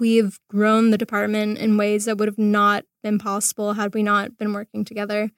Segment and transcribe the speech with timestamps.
[0.00, 4.36] we've grown the department in ways that would have not been possible had we not
[4.36, 5.30] been working together.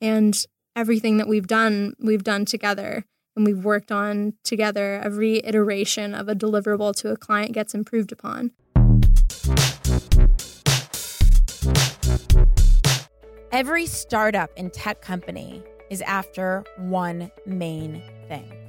[0.00, 0.36] And
[0.74, 3.04] everything that we've done, we've done together
[3.36, 5.00] and we've worked on together.
[5.02, 8.52] Every iteration of a deliverable to a client gets improved upon.
[13.50, 18.61] Every startup and tech company is after one main thing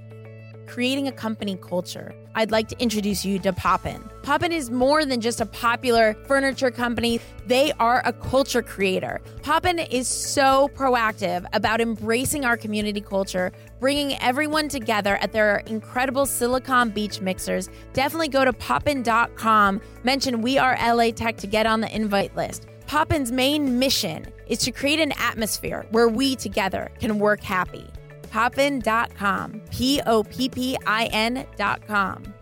[0.67, 2.13] creating a company culture.
[2.35, 4.09] I'd like to introduce you to Poppin.
[4.23, 9.21] Poppin is more than just a popular furniture company, they are a culture creator.
[9.43, 16.25] Poppin is so proactive about embracing our community culture, bringing everyone together at their incredible
[16.25, 17.69] Silicon Beach mixers.
[17.93, 22.65] Definitely go to poppin.com, mention We Are LA Tech to get on the invite list.
[22.87, 27.87] Poppin's main mission is to create an atmosphere where we together can work happy
[28.33, 29.61] poppin.com.
[29.69, 32.33] P O P P I N.com.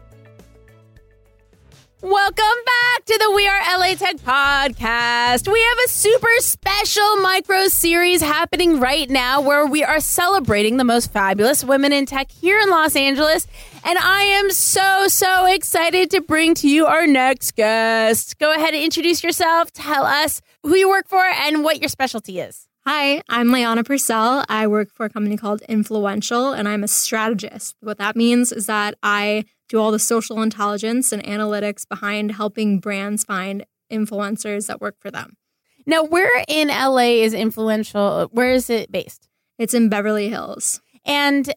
[2.01, 5.51] Welcome back to the We Are LA Tech podcast.
[5.51, 10.83] We have a super special micro series happening right now where we are celebrating the
[10.83, 13.45] most fabulous women in tech here in Los Angeles.
[13.83, 18.39] And I am so, so excited to bring to you our next guest.
[18.39, 22.39] Go ahead and introduce yourself, tell us who you work for and what your specialty
[22.39, 22.67] is.
[22.87, 24.43] Hi, I'm Leahna Purcell.
[24.49, 27.75] I work for a company called Influential, and I'm a strategist.
[27.81, 32.79] What that means is that I do all the social intelligence and analytics behind helping
[32.79, 35.37] brands find influencers that work for them.
[35.85, 38.27] Now, where in LA is Influential?
[38.31, 39.29] Where is it based?
[39.59, 40.81] It's in Beverly Hills.
[41.05, 41.53] And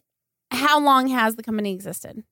[0.51, 2.23] how long has the company existed?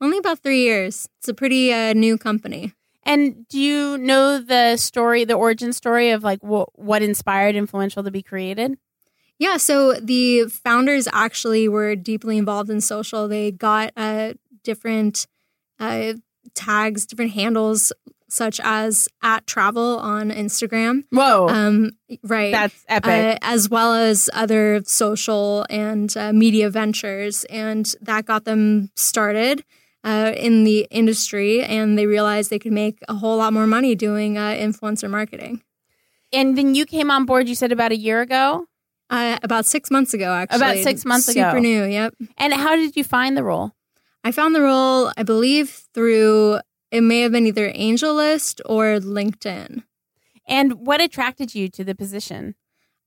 [0.00, 1.06] Only about three years.
[1.18, 2.72] It's a pretty uh, new company.
[3.04, 8.02] And do you know the story, the origin story of like what what inspired Influential
[8.02, 8.78] to be created?
[9.38, 13.28] Yeah, so the founders actually were deeply involved in social.
[13.28, 15.26] They got uh, different
[15.78, 16.14] uh,
[16.54, 17.92] tags, different handles,
[18.28, 21.04] such as at travel on Instagram.
[21.10, 21.48] Whoa.
[21.48, 21.92] Um,
[22.24, 22.52] right.
[22.52, 23.36] That's epic.
[23.36, 27.44] Uh, as well as other social and uh, media ventures.
[27.44, 29.64] And that got them started
[30.08, 33.94] uh, in the industry and they realized they could make a whole lot more money
[33.94, 35.62] doing uh, influencer marketing.
[36.32, 38.66] And then you came on board, you said about a year ago?
[39.10, 40.56] Uh, about six months ago, actually.
[40.56, 41.50] About six months Super ago.
[41.50, 42.14] Super new, yep.
[42.38, 43.72] And how did you find the role?
[44.24, 46.60] I found the role, I believe, through
[46.90, 49.82] it may have been either AngelList or LinkedIn.
[50.46, 52.54] And what attracted you to the position?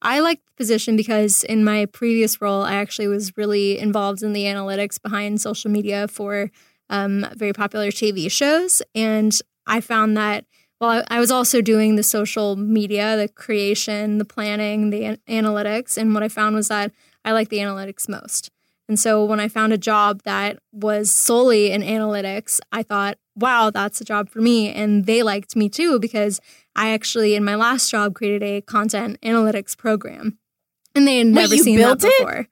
[0.03, 4.34] I liked the position because in my previous role, I actually was really involved in
[4.34, 6.51] the analytics behind social media for
[6.91, 8.81] um, very popular TV shows.
[8.94, 10.46] And I found that
[10.78, 15.19] while I, I was also doing the social media, the creation, the planning, the an-
[15.28, 15.97] analytics.
[15.97, 16.91] And what I found was that
[17.25, 18.52] I like the analytics most.
[18.90, 23.69] And so when I found a job that was solely in analytics, I thought, wow,
[23.69, 24.69] that's a job for me.
[24.73, 26.41] And they liked me too because
[26.75, 30.40] I actually, in my last job, created a content analytics program.
[30.94, 32.47] And they had never seen built that before.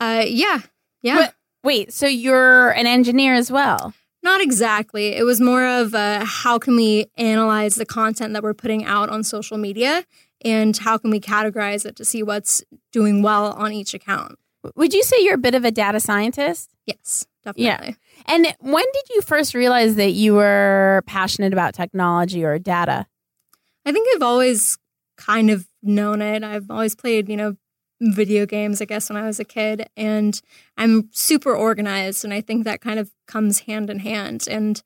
[0.00, 0.60] Uh, yeah.
[1.02, 1.16] Yeah.
[1.16, 3.94] What- Wait, so you're an engineer as well?
[4.22, 5.08] Not exactly.
[5.16, 9.08] It was more of uh, how can we analyze the content that we're putting out
[9.08, 10.04] on social media
[10.44, 14.38] and how can we categorize it to see what's doing well on each account.
[14.76, 16.70] Would you say you're a bit of a data scientist?
[16.86, 17.96] Yes, definitely.
[18.26, 23.06] And when did you first realize that you were passionate about technology or data?
[23.86, 24.78] I think I've always
[25.16, 26.42] kind of known it.
[26.42, 27.56] I've always played, you know,
[28.12, 29.88] video games, I guess, when I was a kid.
[29.96, 30.40] And
[30.76, 32.24] I'm super organized.
[32.24, 34.46] And I think that kind of comes hand in hand.
[34.50, 34.82] And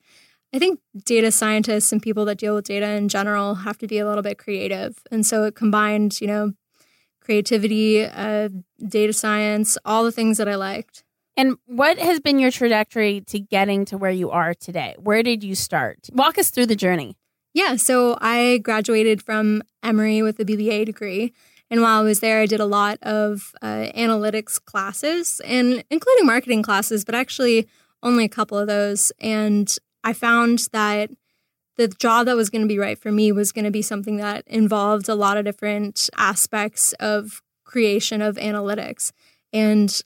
[0.52, 3.98] I think data scientists and people that deal with data in general have to be
[3.98, 4.98] a little bit creative.
[5.10, 6.52] And so it combined, you know,
[7.20, 8.48] creativity, uh,
[8.86, 11.04] data science, all the things that I liked.
[11.36, 14.96] And what has been your trajectory to getting to where you are today?
[14.98, 16.08] Where did you start?
[16.12, 17.16] Walk us through the journey.
[17.54, 21.32] Yeah, so I graduated from Emory with a BBA degree.
[21.70, 26.26] And while I was there, I did a lot of uh, analytics classes and including
[26.26, 27.68] marketing classes, but actually
[28.02, 29.12] only a couple of those.
[29.20, 31.10] And I found that
[31.76, 34.16] the job that was going to be right for me was going to be something
[34.16, 39.12] that involved a lot of different aspects of creation of analytics.
[39.52, 40.00] And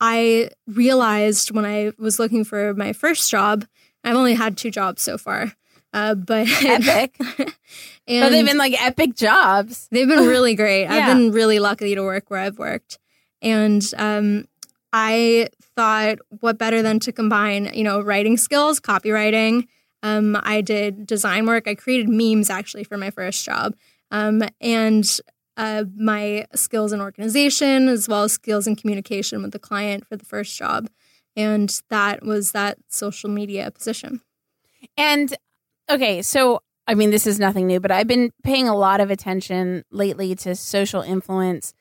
[0.00, 3.64] I realized when I was looking for my first job,
[4.04, 5.52] I've only had two jobs so far.
[5.96, 7.16] Uh, but Epic.
[7.18, 9.88] and but they've been like epic jobs.
[9.90, 10.82] They've been really great.
[10.82, 10.94] Yeah.
[10.94, 12.98] I've been really lucky to work where I've worked.
[13.40, 14.46] And um,
[14.92, 19.68] I thought, what better than to combine, you know, writing skills, copywriting.
[20.02, 21.66] Um, I did design work.
[21.66, 23.74] I created memes actually for my first job.
[24.10, 25.04] Um, and
[25.56, 30.16] uh, my skills in organization as well as skills in communication with the client for
[30.16, 30.90] the first job.
[31.34, 34.20] And that was that social media position.
[34.98, 35.34] And
[35.90, 39.10] okay, so I mean, this is nothing new, but I've been paying a lot of
[39.10, 41.74] attention lately to social influence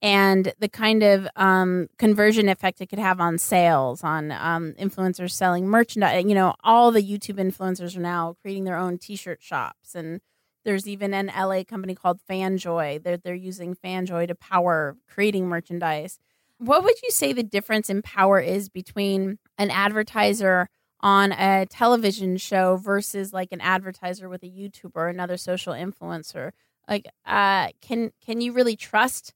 [0.00, 5.30] and the kind of um, conversion effect it could have on sales, on um, influencers
[5.30, 6.24] selling merchandise.
[6.26, 10.20] You know, all the YouTube influencers are now creating their own T-shirt shops, and
[10.64, 13.02] there's even an LA company called FanJoy.
[13.02, 16.18] They're they're using FanJoy to power creating merchandise.
[16.58, 20.68] What would you say the difference in power is between an advertiser
[21.02, 26.52] on a television show versus like an advertiser with a YouTuber or another social influencer?
[26.88, 29.34] Like, uh, can can you really trust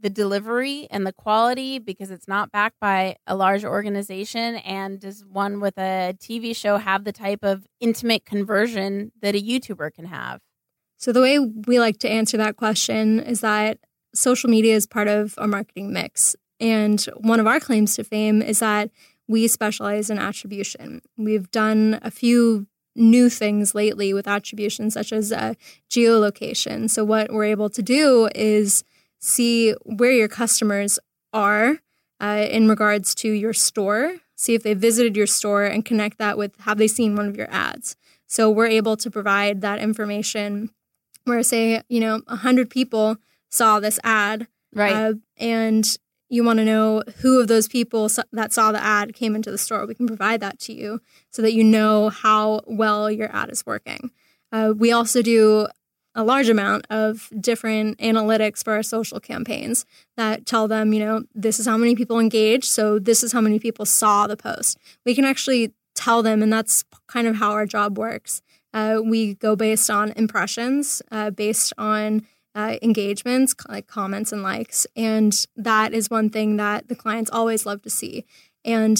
[0.00, 4.56] the delivery and the quality because it's not backed by a large organization?
[4.56, 9.42] And does one with a TV show have the type of intimate conversion that a
[9.42, 10.40] YouTuber can have?
[10.98, 13.78] So, the way we like to answer that question is that
[14.14, 16.36] social media is part of a marketing mix.
[16.60, 18.90] And one of our claims to fame is that
[19.28, 21.02] we specialize in attribution.
[21.16, 25.54] We've done a few new things lately with attribution, such as uh,
[25.90, 26.88] geolocation.
[26.88, 28.84] So, what we're able to do is
[29.18, 30.98] see where your customers
[31.32, 31.78] are
[32.20, 36.38] uh, in regards to your store, see if they visited your store, and connect that
[36.38, 37.96] with have they seen one of your ads.
[38.26, 40.70] So, we're able to provide that information
[41.24, 43.16] where, say, you know, 100 people
[43.50, 44.46] saw this ad.
[44.74, 44.92] Right.
[44.92, 45.96] Uh, and
[46.28, 49.58] you want to know who of those people that saw the ad came into the
[49.58, 51.00] store, we can provide that to you
[51.30, 54.10] so that you know how well your ad is working.
[54.50, 55.66] Uh, we also do
[56.14, 59.84] a large amount of different analytics for our social campaigns
[60.16, 63.40] that tell them, you know, this is how many people engaged, so this is how
[63.40, 64.78] many people saw the post.
[65.04, 68.42] We can actually tell them, and that's kind of how our job works.
[68.72, 74.86] Uh, we go based on impressions, uh, based on uh, engagements, like comments and likes.
[74.96, 78.24] And that is one thing that the clients always love to see.
[78.64, 78.98] And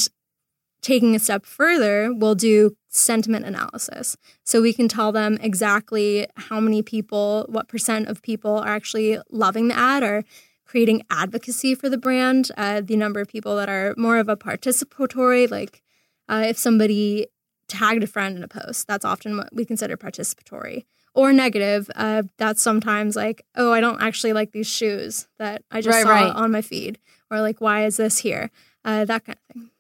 [0.83, 4.17] taking a step further, we'll do sentiment analysis.
[4.45, 9.19] So we can tell them exactly how many people, what percent of people are actually
[9.31, 10.25] loving the ad or
[10.67, 14.37] creating advocacy for the brand, uh, the number of people that are more of a
[14.37, 15.83] participatory, like
[16.29, 17.29] uh, if somebody
[17.69, 21.91] tagged a friend in a post, that's often what we consider participatory or negative.
[21.95, 26.03] Uh, that's sometimes like, oh, I don't actually like these shoes that I just right,
[26.03, 26.35] saw right.
[26.35, 26.99] on my feed,
[27.31, 28.51] or like, why is this here?
[28.85, 29.71] Uh, that kind of thing.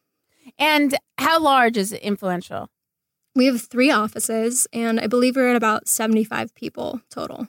[0.58, 2.70] And how large is it influential?
[3.34, 7.48] We have three offices, and I believe we're at about 75 people total.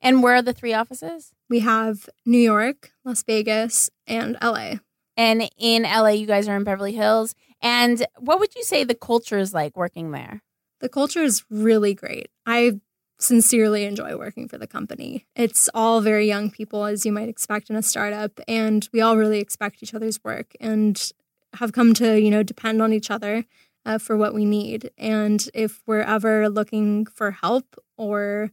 [0.00, 1.32] And where are the three offices?
[1.48, 4.74] We have New York, Las Vegas, and LA.
[5.16, 7.34] And in LA, you guys are in Beverly Hills.
[7.60, 10.42] And what would you say the culture is like working there?
[10.80, 12.28] The culture is really great.
[12.44, 12.80] I
[13.18, 15.26] sincerely enjoy working for the company.
[15.34, 19.16] It's all very young people, as you might expect in a startup, and we all
[19.16, 21.12] really expect each other's work and
[21.54, 23.44] have come to, you know, depend on each other
[23.86, 24.90] uh, for what we need.
[24.98, 28.50] And if we're ever looking for help or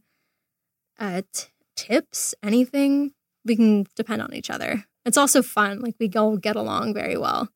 [0.98, 3.12] uh, t- tips, anything,
[3.44, 4.84] we can depend on each other.
[5.04, 5.80] It's also fun.
[5.80, 7.50] Like we all get along very well.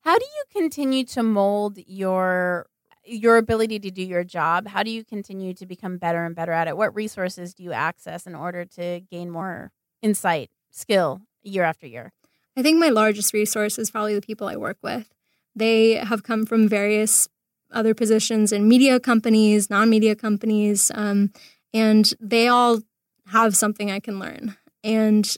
[0.00, 2.66] How do you continue to mold your
[3.08, 6.52] your ability to do your job, how do you continue to become better and better
[6.52, 6.76] at it?
[6.76, 9.72] What resources do you access in order to gain more
[10.02, 12.12] insight, skill year after year?
[12.56, 15.08] I think my largest resource is probably the people I work with.
[15.54, 17.28] They have come from various
[17.72, 21.32] other positions in media companies, non media companies, um,
[21.72, 22.80] and they all
[23.26, 24.56] have something I can learn.
[24.82, 25.36] And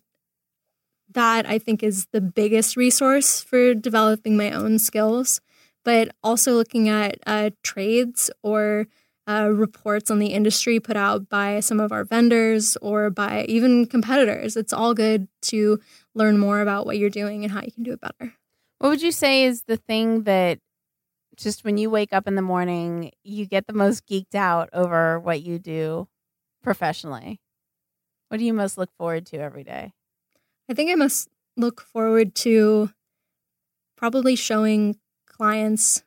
[1.12, 5.40] that I think is the biggest resource for developing my own skills
[5.84, 8.86] but also looking at uh, trades or
[9.28, 13.86] uh, reports on the industry put out by some of our vendors or by even
[13.86, 14.56] competitors.
[14.56, 15.78] It's all good to
[16.14, 18.34] learn more about what you're doing and how you can do it better.
[18.78, 20.58] What would you say is the thing that
[21.36, 25.18] just when you wake up in the morning, you get the most geeked out over
[25.20, 26.08] what you do
[26.62, 27.40] professionally?
[28.28, 29.92] What do you most look forward to every day?
[30.68, 32.90] I think I must look forward to
[33.96, 34.96] probably showing
[35.40, 36.02] clients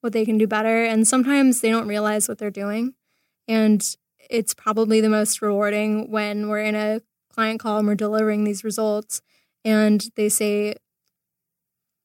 [0.00, 0.84] what they can do better.
[0.84, 2.94] And sometimes they don't realize what they're doing.
[3.48, 3.84] And
[4.30, 7.00] it's probably the most rewarding when we're in a
[7.34, 9.22] client call and we're delivering these results
[9.64, 10.76] and they say,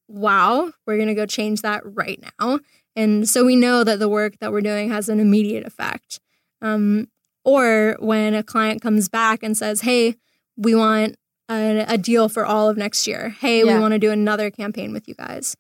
[0.08, 2.60] wow, we're going to go change that right now.
[2.96, 6.20] And so we know that the work that we're doing has an immediate effect.
[6.64, 7.10] Um,
[7.44, 10.16] or when a client comes back and says, hey,
[10.58, 11.16] we want
[11.48, 13.30] a, a deal for all of next year.
[13.30, 13.76] Hey, yeah.
[13.76, 15.56] we want to do another campaign with you guys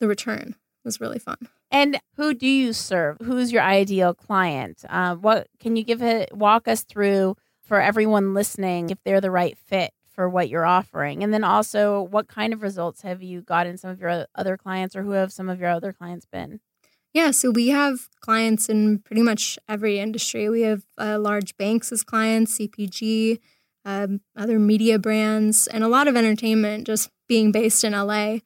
[0.00, 1.48] the return was really fun.
[1.70, 3.18] And who do you serve?
[3.22, 4.84] Who's your ideal client?
[4.88, 6.34] Uh, what can you give it?
[6.34, 11.22] Walk us through for everyone listening if they're the right fit for what you're offering,
[11.22, 14.96] and then also what kind of results have you gotten some of your other clients,
[14.96, 16.60] or who have some of your other clients been?
[17.12, 20.48] Yeah, so we have clients in pretty much every industry.
[20.48, 23.40] We have uh, large banks as clients, CPG,
[23.84, 28.38] um, other media brands, and a lot of entertainment just being based in LA.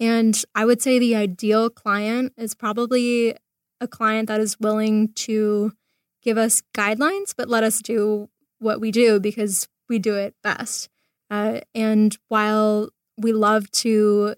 [0.00, 3.34] And I would say the ideal client is probably
[3.80, 5.72] a client that is willing to
[6.22, 8.28] give us guidelines, but let us do
[8.58, 10.88] what we do because we do it best.
[11.30, 14.34] Uh, and while we love to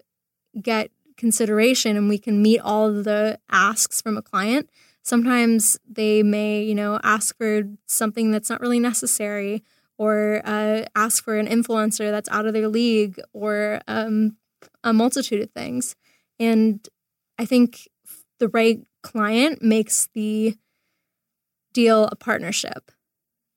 [0.61, 4.69] get consideration and we can meet all the asks from a client,
[5.03, 9.63] sometimes they may, you know, ask for something that's not really necessary
[9.97, 14.35] or uh, ask for an influencer that's out of their league or um,
[14.83, 15.95] a multitude of things.
[16.39, 16.87] And
[17.37, 17.87] I think
[18.39, 20.55] the right client makes the
[21.73, 22.91] deal a partnership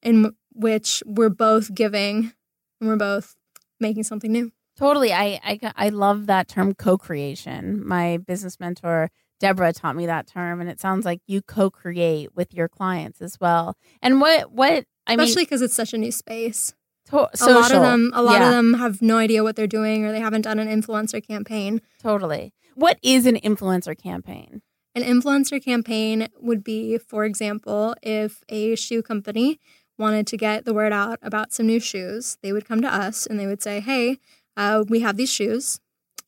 [0.03, 2.33] in which we're both giving
[2.81, 3.35] and we're both
[3.81, 4.53] making something new.
[4.77, 5.13] Totally.
[5.13, 7.87] I, I, I love that term co creation.
[7.87, 12.35] My business mentor, Deborah, taught me that term, and it sounds like you co create
[12.35, 13.77] with your clients as well.
[14.03, 16.75] And what, what, I Especially because it's such a new space.
[17.15, 18.49] To- a lot of them, a lot yeah.
[18.49, 21.81] of them have no idea what they're doing, or they haven't done an influencer campaign.
[22.03, 22.53] Totally.
[22.75, 24.63] What is an influencer campaign?
[24.95, 29.59] An influencer campaign would be, for example, if a shoe company
[29.99, 33.27] wanted to get the word out about some new shoes, they would come to us
[33.27, 34.19] and they would say, "Hey,
[34.57, 35.81] uh, we have these shoes.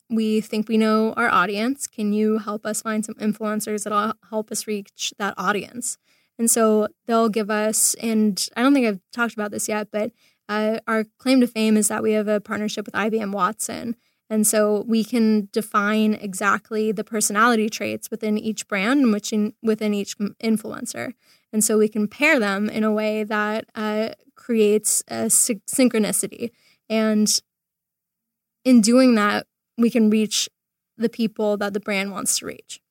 [0.09, 1.85] We think we know our audience.
[1.87, 5.97] Can you help us find some influencers that'll help us reach that audience?"
[6.39, 10.11] And so they'll give us, and I don't think I've talked about this yet, but
[10.49, 13.95] uh, our claim to fame is that we have a partnership with IBM Watson.
[14.29, 19.53] And so we can define exactly the personality traits within each brand and which in,
[19.63, 21.13] within each influencer.
[21.53, 26.51] And so we can pair them in a way that uh, creates a sy- synchronicity.
[26.89, 27.41] And
[28.65, 30.49] in doing that, we can reach
[30.97, 32.81] the people that the brand wants to reach.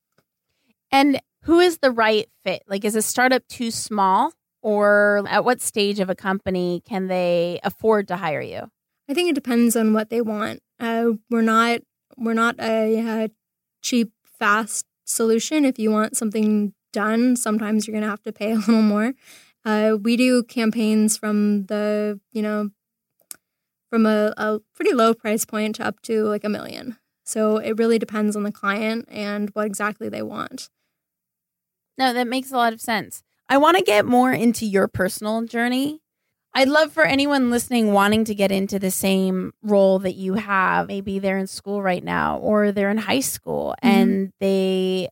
[0.91, 2.63] And who is the right fit?
[2.67, 4.33] Like, is a startup too small?
[4.67, 8.69] Or at what stage of a company can they afford to hire you?
[9.09, 10.61] I think it depends on what they want.
[10.81, 11.83] Uh, we're not
[12.17, 13.31] we're not a, a
[13.81, 15.65] cheap, fast solution.
[15.65, 19.13] If you want something done, sometimes you're going to have to pay a little more.
[19.65, 22.71] Uh, we do campaigns from the you know
[23.89, 26.97] from a, a pretty low price point to up to like a million.
[27.25, 30.71] So it really depends on the client and what exactly they want.
[31.97, 33.23] No, that makes a lot of sense.
[33.49, 36.01] I want to get more into your personal journey
[36.57, 40.89] I'd love for anyone listening wanting to get into the same role that you have.
[40.89, 43.95] Maybe they're in school right now or they're in high school mm-hmm.
[43.95, 45.11] and they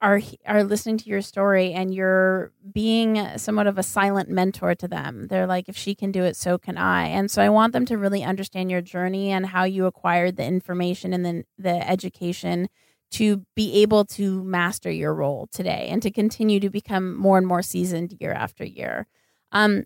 [0.00, 4.88] are are listening to your story and you're being somewhat of a silent mentor to
[4.88, 5.28] them.
[5.28, 7.06] They're like if she can do it so can I.
[7.06, 10.44] And so I want them to really understand your journey and how you acquired the
[10.44, 12.68] information and then the education
[13.12, 17.46] to be able to master your role today and to continue to become more and
[17.46, 19.06] more seasoned year after year.
[19.52, 19.84] Um,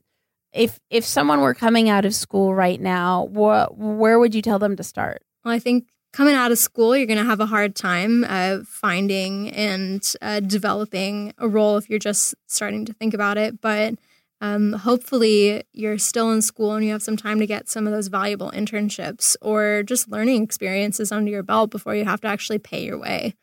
[0.53, 4.59] if if someone were coming out of school right now, what where would you tell
[4.59, 5.23] them to start?
[5.45, 8.61] Well, I think coming out of school, you're going to have a hard time uh,
[8.67, 13.61] finding and uh, developing a role if you're just starting to think about it.
[13.61, 13.97] But
[14.41, 17.93] um, hopefully, you're still in school and you have some time to get some of
[17.93, 22.59] those valuable internships or just learning experiences under your belt before you have to actually
[22.59, 23.35] pay your way.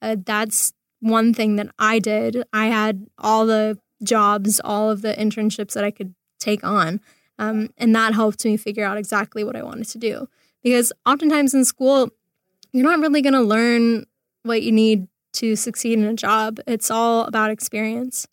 [0.00, 2.42] Uh, that's one thing that I did.
[2.52, 7.00] I had all the jobs, all of the internships that I could take on.
[7.38, 10.28] Um, and that helped me figure out exactly what I wanted to do.
[10.62, 12.10] Because oftentimes in school,
[12.72, 14.06] you're not really going to learn
[14.42, 16.58] what you need to succeed in a job.
[16.66, 18.26] It's all about experience.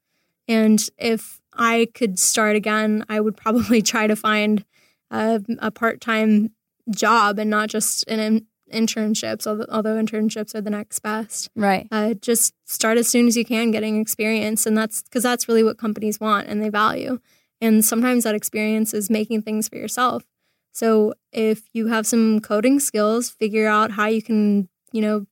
[0.48, 4.66] And if I could start again, I would probably try to find
[5.12, 6.52] a, a part time
[6.90, 11.50] job and not just an in, internships, although, although, internships are the next best.
[11.56, 11.88] Right.
[11.92, 14.66] Uh, just start as soon as you can getting experience.
[14.66, 17.20] And that's because that's really what companies want and they value.
[17.62, 20.24] And sometimes that experience is making things for yourself.
[20.72, 25.26] So if you have some coding skills, figure out how you can, you know,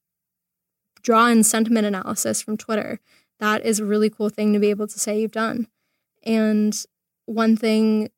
[1.01, 2.99] draw in sentiment analysis from Twitter.
[3.39, 5.67] That is a really cool thing to be able to say you've done.
[6.23, 6.75] And
[7.25, 8.09] one thing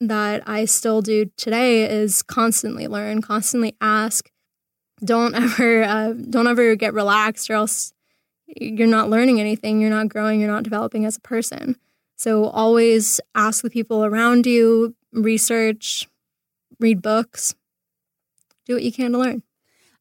[0.00, 4.30] that I still do today is constantly learn, constantly ask.
[5.04, 7.92] Don't ever, uh, don't ever get relaxed, or else
[8.46, 9.80] you're not learning anything.
[9.80, 10.40] You're not growing.
[10.40, 11.76] You're not developing as a person.
[12.16, 16.08] So always ask the people around you, research,
[16.78, 17.54] read books,
[18.66, 19.42] do what you can to learn.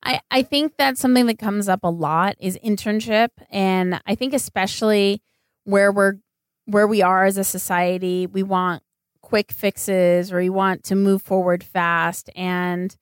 [0.03, 3.29] I, I think that's something that comes up a lot is internship.
[3.49, 5.21] And I think especially
[5.63, 6.17] where we're
[6.65, 8.83] where we are as a society, we want
[9.21, 12.29] quick fixes or we want to move forward fast.
[12.35, 12.95] And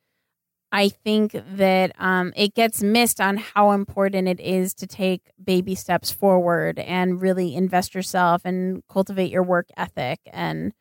[0.71, 5.75] I think that um, it gets missed on how important it is to take baby
[5.75, 10.73] steps forward and really invest yourself and cultivate your work ethic and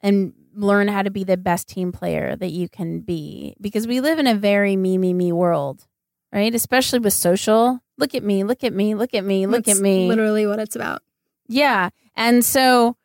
[0.00, 4.00] and learn how to be the best team player that you can be because we
[4.00, 5.86] live in a very me me me world,
[6.32, 6.54] right?
[6.54, 7.80] Especially with social.
[7.98, 10.08] Look at me, look at me, look at me, look That's at me.
[10.08, 11.02] Literally what it's about.
[11.48, 11.90] Yeah.
[12.16, 12.96] And so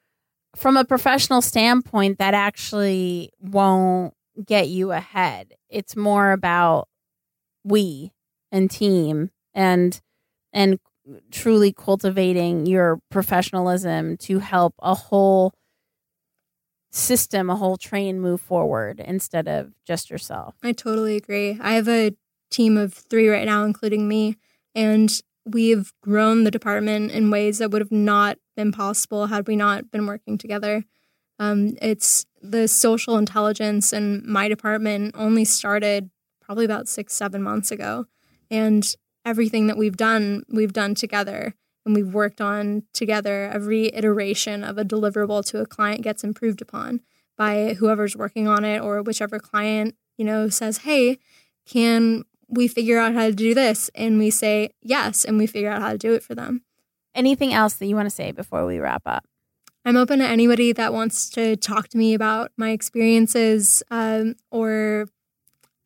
[0.56, 4.14] from a professional standpoint that actually won't
[4.46, 5.54] get you ahead.
[5.70, 6.88] It's more about
[7.64, 8.12] we
[8.52, 10.00] and team and
[10.54, 10.80] and
[11.32, 15.54] truly cultivating your professionalism to help a whole
[16.92, 20.56] system, a whole train move forward instead of just yourself.
[20.64, 21.58] I totally agree.
[21.62, 22.16] I have a
[22.50, 24.38] team of three right now, including me,
[24.76, 25.10] and
[25.46, 29.92] we've grown the department in ways that would have not been possible had we not
[29.92, 30.84] been working together.
[31.40, 36.10] Um, it's the social intelligence in my department only started
[36.42, 38.06] probably about six, seven months ago.
[38.50, 38.94] And
[39.26, 41.56] everything that we've done, we've done together
[41.86, 43.50] and we've worked on together.
[43.52, 47.02] Every iteration of a deliverable to a client gets improved upon
[47.38, 51.18] by whoever's working on it or whichever client, you know, says, hey,
[51.66, 53.90] can we figure out how to do this?
[53.96, 56.64] And we say yes, and we figure out how to do it for them.
[57.16, 59.26] Anything else that you want to say before we wrap up?
[59.84, 65.08] I'm open to anybody that wants to talk to me about my experiences um, or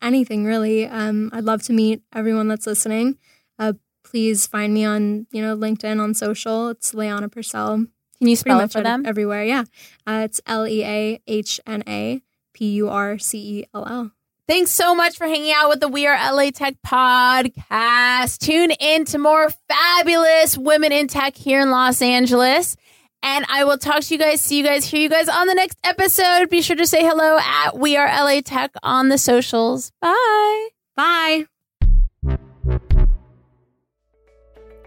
[0.02, 0.86] anything really.
[0.86, 3.18] Um, I'd love to meet everyone that's listening.
[3.58, 3.72] Uh,
[4.04, 6.68] please find me on you know LinkedIn on social.
[6.68, 7.86] It's Leahna Purcell.
[8.18, 9.04] Can you spell it for them?
[9.04, 9.64] Everywhere, yeah.
[10.06, 14.12] Uh, it's L E A H N A P U R C E L L.
[14.48, 18.38] Thanks so much for hanging out with the We Are LA Tech podcast.
[18.38, 22.76] Tune in to more fabulous women in tech here in Los Angeles.
[23.24, 25.54] And I will talk to you guys, see you guys, hear you guys on the
[25.54, 26.48] next episode.
[26.48, 29.90] Be sure to say hello at We Are LA Tech on the socials.
[30.00, 30.68] Bye.
[30.94, 31.46] Bye.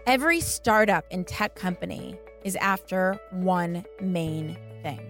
[0.06, 5.00] Every startup and tech company is after one main thing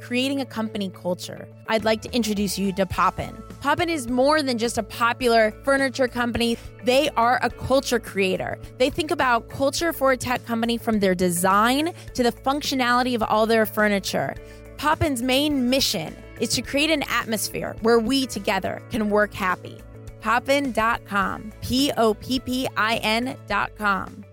[0.00, 1.46] creating a company culture.
[1.68, 3.42] I'd like to introduce you to Poppin.
[3.60, 8.58] Poppin is more than just a popular furniture company, they are a culture creator.
[8.78, 13.22] They think about culture for a tech company from their design to the functionality of
[13.22, 14.34] all their furniture.
[14.78, 19.78] Poppin's main mission is to create an atmosphere where we together can work happy.
[20.22, 24.24] Poppin.com, P O P P I N.com.